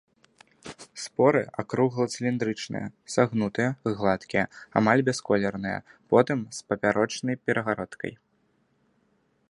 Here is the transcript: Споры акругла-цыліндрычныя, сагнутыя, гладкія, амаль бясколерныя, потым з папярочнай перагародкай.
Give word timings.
Споры 1.01 1.41
акругла-цыліндрычныя, 1.63 2.87
сагнутыя, 3.15 3.69
гладкія, 3.99 4.45
амаль 4.81 5.05
бясколерныя, 5.11 5.79
потым 6.15 6.39
з 6.61 6.65
папярочнай 6.71 7.35
перагародкай. 7.49 8.13